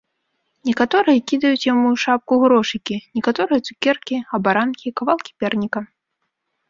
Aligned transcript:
Некаторыя 0.69 1.19
кідаюць 1.31 1.67
яму 1.73 1.83
ў 1.91 1.97
шапку 2.05 2.33
грошыкі, 2.45 2.95
некаторыя 3.21 3.59
цукеркі, 3.67 4.15
абаранкі, 4.39 4.95
кавалкі 5.03 5.31
перніка. 5.45 5.79